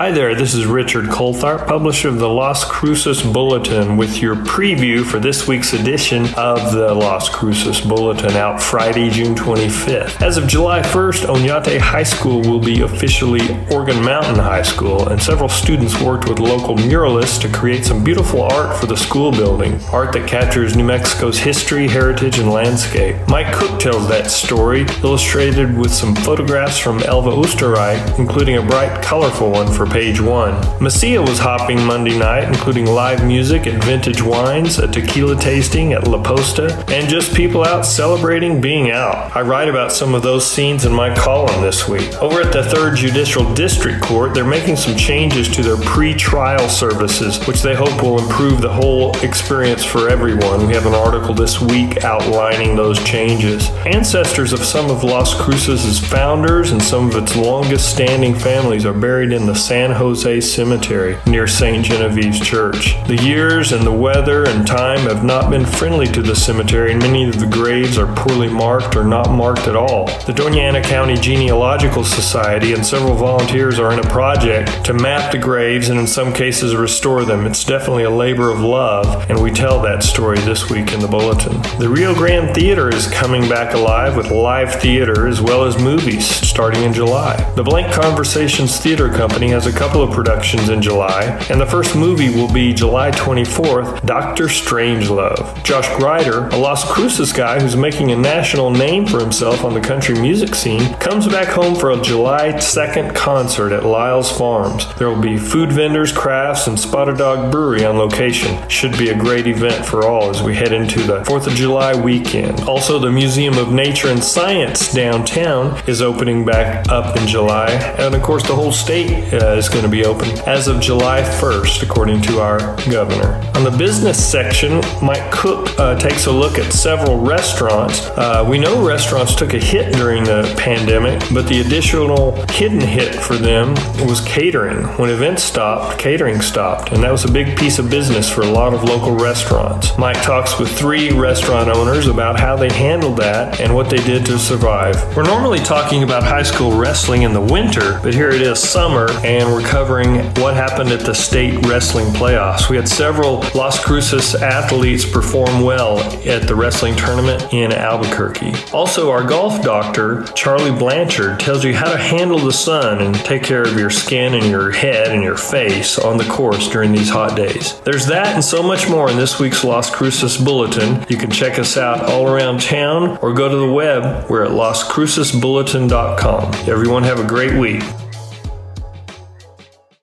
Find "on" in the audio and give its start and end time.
99.62-99.74, 107.84-107.98, 123.54-123.64, 165.98-166.18